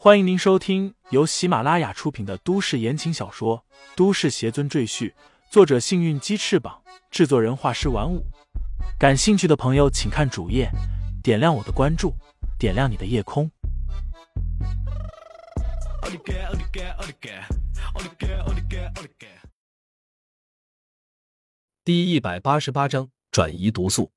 [0.00, 3.64] 欢迎您收听由喜马拉雅出品的都市言情小说
[3.96, 5.10] 《都市邪尊赘婿》，
[5.50, 8.24] 作者：幸运鸡翅膀，制作人：画师玩五。
[8.96, 10.70] 感兴趣的朋友，请看主页，
[11.20, 12.14] 点亮我的关注，
[12.60, 13.50] 点亮你的夜空。
[21.82, 24.12] 第一百八十八章转移毒素。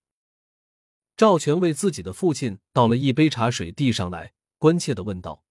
[1.18, 5.42] 赵全为自己的父亲倒了一杯茶水，递上来，关切的问道。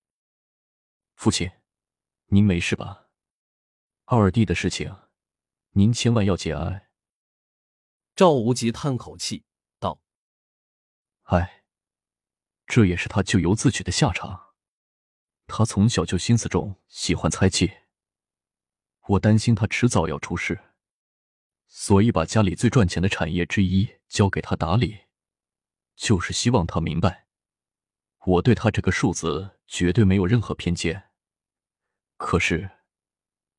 [1.20, 1.50] 父亲，
[2.28, 3.10] 您没事吧？
[4.06, 4.96] 二弟的事情，
[5.72, 6.88] 您千万要节哀。
[8.16, 9.44] 赵无极叹口气
[9.78, 10.00] 道
[11.28, 11.64] ：“哎，
[12.66, 14.54] 这也是他咎由自取的下场。
[15.46, 17.70] 他从小就心思重，喜欢猜忌。
[19.08, 20.58] 我担心他迟早要出事，
[21.68, 25.00] 所以把家里最赚钱的产业之一交给他打理，
[25.96, 27.26] 就是希望他明白，
[28.24, 31.08] 我对他这个庶子绝对没有任何偏见。”
[32.20, 32.70] 可是，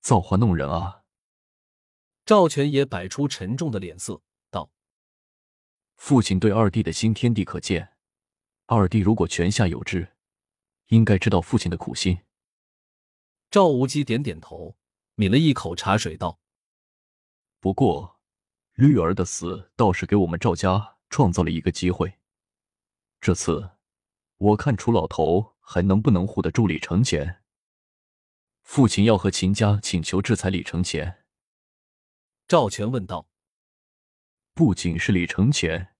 [0.01, 1.03] 造化弄人啊！
[2.25, 4.71] 赵全也摆出沉重的脸色，道
[5.97, 7.97] ：“父亲对二弟的心天地可见，
[8.67, 10.15] 二弟如果泉下有知，
[10.89, 12.19] 应该知道父亲的苦心。”
[13.49, 14.77] 赵无极点点头，
[15.15, 16.39] 抿了一口茶水，道
[17.59, 18.19] ：“不过，
[18.75, 22.19] 绿儿的死倒是给我们赵家创造了一个机会。
[23.19, 23.71] 这次，
[24.37, 27.39] 我看楚老头还能不能护得住李承前。”
[28.73, 31.25] 父亲要和秦家请求制裁李承前。
[32.47, 33.27] 赵全问道
[34.55, 35.93] ：“不仅是李承前，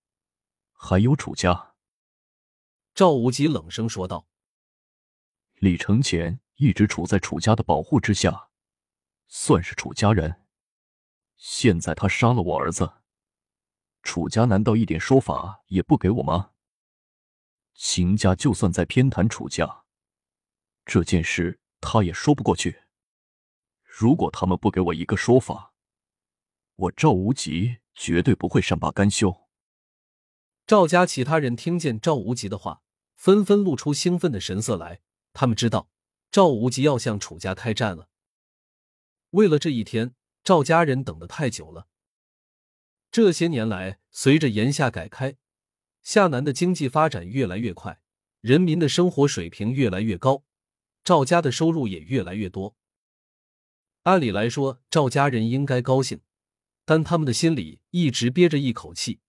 [0.72, 1.74] 还有楚家。”
[2.94, 4.26] 赵无极冷声说道
[5.60, 8.48] ：“李承前一直处在楚家的保护之下，
[9.28, 10.46] 算是楚家人。
[11.36, 12.90] 现在他杀了我儿子，
[14.02, 16.52] 楚家难道一点说法也不给我吗？
[17.74, 19.84] 秦家就算在偏袒楚家，
[20.86, 22.82] 这件事……”他也说不过去。
[23.84, 25.74] 如果他们不给我一个说法，
[26.76, 29.48] 我赵无极绝对不会善罢甘休。
[30.66, 32.80] 赵家其他人听见赵无极的话，
[33.16, 35.00] 纷纷露出兴奋的神色来。
[35.34, 35.90] 他们知道
[36.30, 38.08] 赵无极要向楚家开战了。
[39.30, 40.14] 为了这一天，
[40.44, 41.88] 赵家人等得太久了。
[43.10, 45.36] 这些年来，随着炎夏改开，
[46.02, 48.00] 夏南的经济发展越来越快，
[48.40, 50.44] 人民的生活水平越来越高。
[51.04, 52.76] 赵家的收入也越来越多。
[54.04, 56.20] 按理来说，赵家人应该高兴，
[56.84, 59.20] 但他们的心里一直憋着一口气，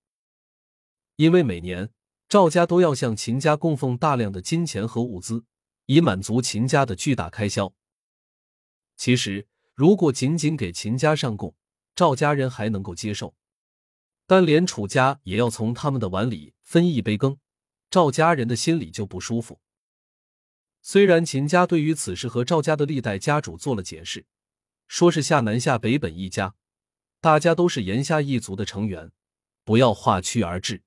[1.16, 1.91] 因为每年
[2.28, 5.45] 赵家都要向秦家供奉大量的金钱和物资，
[5.85, 7.73] 以满足秦家的巨大开销。
[8.95, 11.56] 其实，如果仅仅给秦家上供，
[11.95, 13.35] 赵家人还能够接受，
[14.25, 17.38] 但连楚家也要从他们的碗里分一杯羹，
[17.89, 19.59] 赵家人的心里就不舒服。
[20.85, 24.25] 虽然秦家对于此事和赵家的历代家主做了解释，
[24.85, 26.55] 说是夏南夏北本一家，
[27.21, 29.13] 大家都是炎夏一族的成员，
[29.63, 30.83] 不要划区而治。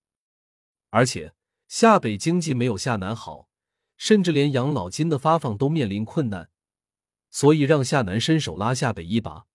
[0.91, 1.33] 而且
[1.67, 3.49] 夏北经济没有夏南好，
[3.97, 6.51] 甚至连养老金的发放都面临困难，
[7.31, 9.47] 所以让夏南伸手拉夏北一把。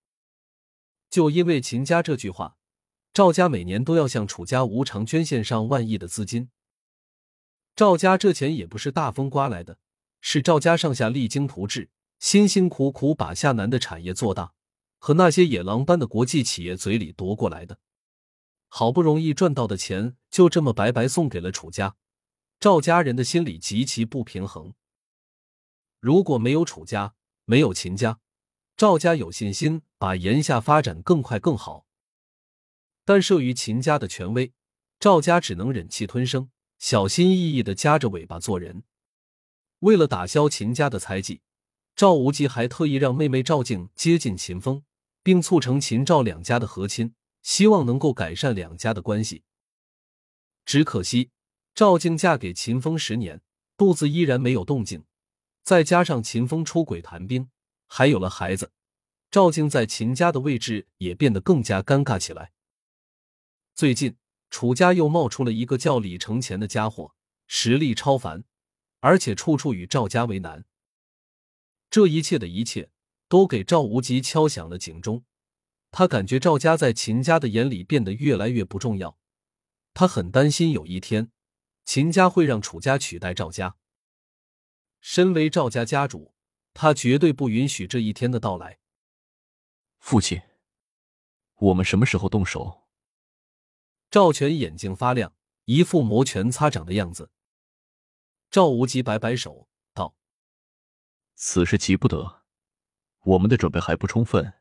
[1.11, 2.57] 就因为秦家这句话，
[3.13, 6.49] 赵家每年都要向楚家无偿捐献上万亿的资金。
[7.75, 9.77] 赵家这钱也不是大风刮来的。
[10.21, 11.89] 是赵家上下励精图治，
[12.19, 14.53] 辛辛苦苦把夏南的产业做大，
[14.99, 17.79] 和那些野狼般的国际企业嘴里夺过来的，
[18.67, 21.95] 好不容易赚到的钱就这么白白送给了楚家，
[22.59, 24.73] 赵家人的心里极其不平衡。
[25.99, 27.15] 如果没有楚家，
[27.45, 28.19] 没有秦家，
[28.77, 31.87] 赵家有信心把炎夏发展更快更好，
[33.03, 34.53] 但慑于秦家的权威，
[34.99, 38.83] 赵家只能忍气吞声，小心翼翼的夹着尾巴做人。
[39.81, 41.41] 为了打消秦家的猜忌，
[41.95, 44.83] 赵无极还特意让妹妹赵静接近秦风，
[45.23, 49.43] 并促成秦赵两家的和亲，希望能够改善两家的关系。
[50.65, 51.31] 只可惜，
[51.73, 53.41] 赵静嫁给秦风十年，
[53.75, 55.03] 肚子依然没有动静，
[55.63, 57.49] 再加上秦风出轨谈兵，
[57.87, 58.71] 还有了孩子，
[59.31, 62.51] 赵静在秦家的位置也变得更加尴尬起来。
[63.73, 64.15] 最近，
[64.51, 67.15] 楚家又冒出了一个叫李承前的家伙，
[67.47, 68.43] 实力超凡。
[69.01, 70.65] 而且处处与赵家为难，
[71.89, 72.89] 这一切的一切
[73.27, 75.25] 都给赵无极敲响了警钟。
[75.89, 79.17] 他感觉赵家在秦家的眼里变得越来越不重要，
[79.93, 81.31] 他很担心有一天
[81.83, 83.75] 秦家会让楚家取代赵家。
[85.01, 86.33] 身为赵家家主，
[86.73, 88.79] 他绝对不允许这一天的到来。
[89.97, 90.41] 父亲，
[91.55, 92.83] 我们什么时候动手？
[94.11, 95.33] 赵全眼睛发亮，
[95.65, 97.31] 一副摩拳擦掌的样子。
[98.51, 100.13] 赵无极摆摆手道
[101.35, 102.43] ：“此事急不得，
[103.21, 104.55] 我们的准备还不充分，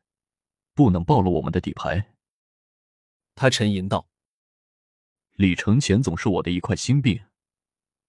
[0.73, 2.15] 不能暴露我们的底牌。
[3.35, 4.07] 他沉吟道
[5.35, 7.25] ：“李承前总是我的一块心病，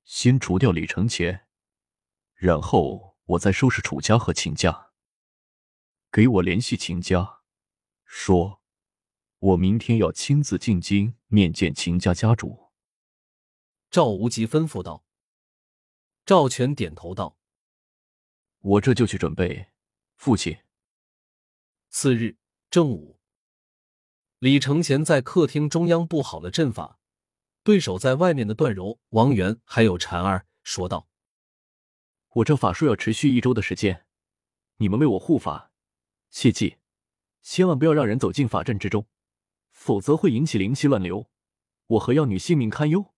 [0.05, 1.49] 先除掉李承前，
[2.35, 4.93] 然后我再收拾楚家和秦家。
[6.13, 7.41] 给我联系秦家，
[8.05, 8.63] 说
[9.41, 12.71] 我明天要亲自进京面见秦家家主。”
[13.91, 15.05] 赵无极吩咐道。
[16.25, 17.37] 赵全点头道
[18.61, 19.71] ：“我这就去准备，
[20.15, 20.57] 父亲。”
[21.91, 22.37] 次日
[22.71, 23.19] 正午。
[24.39, 27.01] 李承前在客厅中央布好了阵法，
[27.65, 31.09] 对手在外面的段柔、王元还有婵儿说道
[32.35, 34.07] ：“我这法术要持续一周的时间，
[34.77, 35.73] 你们为我护法，
[36.31, 36.79] 切记，
[37.43, 39.07] 千万不要让人走进法阵之中，
[39.71, 41.29] 否则会引起灵气乱流，
[41.87, 43.12] 我和药女性命堪忧。”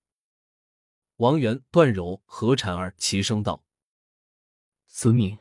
[1.16, 3.64] 王元、段柔和婵儿齐声道
[4.88, 5.38] ：“遵命。”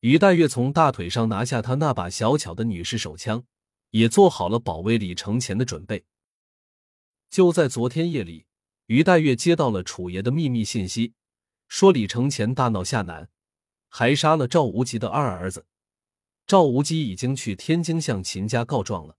[0.00, 3.44] 于黛月从大腿上拿下她那把小巧的女士手枪。
[3.90, 6.04] 也做好了保卫李承前的准备。
[7.30, 8.46] 就在昨天夜里，
[8.86, 11.14] 于黛月接到了楚爷的秘密信息，
[11.68, 13.30] 说李承前大闹下南，
[13.88, 15.66] 还杀了赵无极的二儿子。
[16.46, 19.16] 赵无极已经去天津向秦家告状了。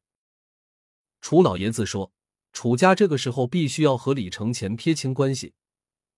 [1.22, 2.12] 楚老爷子说，
[2.52, 5.54] 楚家这个时候必须要和李承前撇清关系，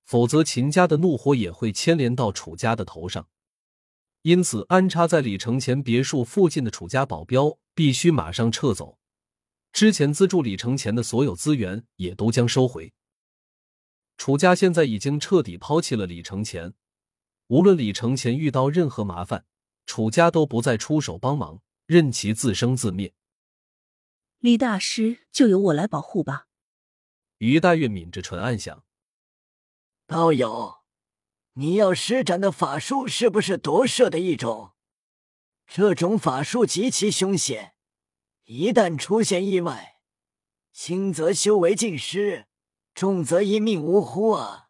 [0.06, 3.28] 否则秦家的怒火也会牵连到楚家的头上。
[4.24, 8.98] 因此，安插在李承前别墅附近的楚家保镖必须马上撤走，
[9.74, 12.94] 之前资助李承前的所有资源也都将收回。
[14.18, 16.74] 楚家现在已经彻底抛弃了李承前，
[17.48, 19.46] 无论李承前遇到任何麻烦，
[19.88, 23.12] 楚家都不再出手帮忙，任其自生自灭。
[24.42, 26.48] 李大师，就由我来保护吧。
[27.38, 28.84] 于黛月抿着唇暗想：
[30.08, 30.82] 道友。
[31.54, 34.74] 你要施展的法术是不是夺舍的一种？
[35.68, 37.76] 这种法术极其凶险，
[38.46, 40.00] 一旦出现意外，
[40.74, 42.48] 轻则修为尽失，
[42.96, 44.70] 重则一命呜呼啊！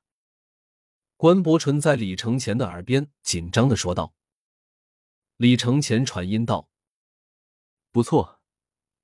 [1.16, 4.14] 关伯纯在李承前的耳边紧张的说道。
[5.38, 6.70] 李承前传音道
[7.94, 8.41] ：“不错，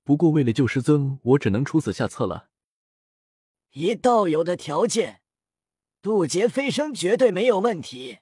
[0.08, 2.48] 不过为了救师尊，我只能出此下策了。
[3.72, 5.20] 以道友的条件。”
[6.00, 8.20] 渡劫飞升绝对没有问题，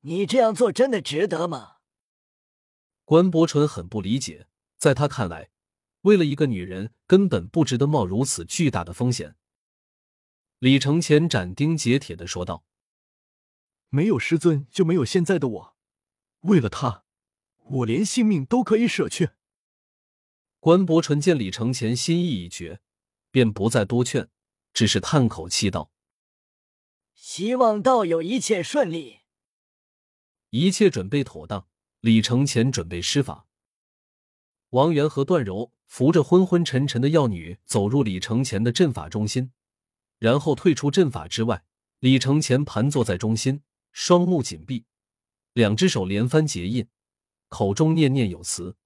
[0.00, 1.76] 你这样做真的值得吗？
[3.04, 5.50] 关伯纯很不理解，在他看来，
[6.00, 9.36] 为了一个女人，根本不值得冒如此巨大的风险。
[10.58, 12.64] 李承前斩钉截铁的说道
[13.88, 15.76] ：“没有师尊，就没有现在的我。
[16.40, 17.04] 为了他，
[17.66, 19.30] 我连性命都可以舍去。”
[20.64, 22.80] 关伯纯见李承前心意已决，
[23.30, 24.30] 便不再多劝，
[24.72, 25.90] 只是叹口气道。
[27.12, 29.18] 希望道友一切顺利，
[30.48, 31.68] 一切准备妥当。
[32.00, 33.46] 李承前准备施法，
[34.70, 39.52] 王源和段柔扶着昏昏沉沉的药女走入李承前的阵法中心，
[40.18, 41.62] 然后退出阵法之外。
[41.98, 43.60] 李承前盘坐在中心，
[43.92, 44.86] 双目紧闭，
[45.52, 46.88] 两只手连番结印，
[47.48, 48.78] 口中念念有词。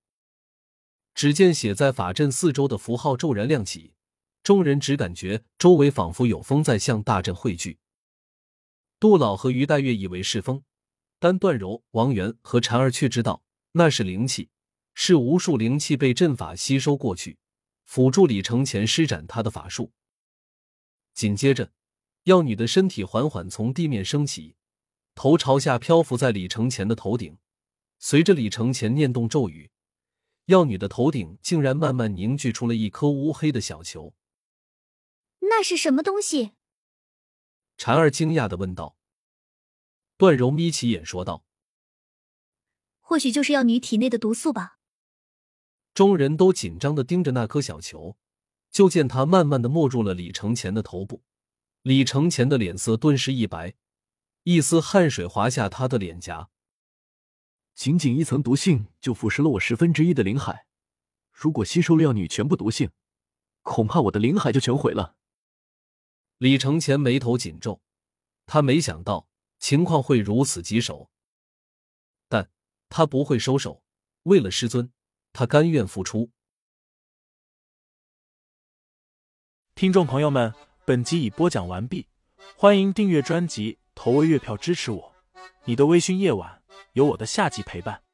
[1.19, 3.93] 只见写在法阵四周的符号骤然亮起，
[4.45, 7.81] 众人只感觉周围仿佛有风在向大阵汇聚。
[9.01, 10.63] 杜老和于黛月以为是风，
[11.19, 13.43] 但段柔、王元和婵儿却知道
[13.73, 14.51] 那是灵气，
[14.95, 17.37] 是无数灵气被阵法吸收过去，
[17.85, 19.91] 辅助李承前施展他的法术。
[21.15, 21.73] 紧接着，
[22.27, 24.55] 药女的身体缓缓从地面升起，
[25.17, 27.37] 头朝下漂浮在李承前的头顶。
[27.99, 29.69] 随着李承前念动咒语，
[30.49, 34.15] 药女的头顶竟然慢慢凝聚出了一颗乌黑的小球。
[35.41, 36.53] 那是什么东西？
[37.77, 38.97] 婵儿惊讶的问道。
[40.17, 41.45] 段柔眯起眼说道
[43.01, 44.79] ：“或许就是药女体内的毒素吧。”
[45.93, 48.17] 众人都紧张的盯着那颗小球，
[48.71, 51.23] 就见它慢慢的没入了李承前的头部。
[51.83, 53.75] 李承前的脸色顿时一白，
[54.45, 56.49] 一丝汗水滑下他的脸颊。
[57.79, 60.67] 仅仅一层毒性就腐蚀了我十分之一的灵海，
[61.31, 62.91] 如果吸收了药女全部毒性，
[63.63, 65.15] 恐怕我的灵海就全毁了。
[66.39, 67.81] 李承前眉头紧皱，
[68.47, 69.29] 他没想到
[69.61, 71.09] 情况会如此棘手，
[72.29, 72.51] 但
[72.89, 73.85] 他不会收手。
[74.25, 74.91] 为了师尊，
[75.33, 76.33] 他甘愿付出。
[79.77, 80.53] 听众朋友们，
[80.85, 82.09] 本集已播讲完毕，
[82.57, 85.15] 欢迎订阅专辑，投喂月票支持我。
[85.67, 86.58] 你的微醺夜晚，
[86.99, 88.08] 有我的下集陪伴。